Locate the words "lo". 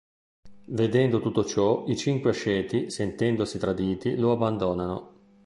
4.17-4.31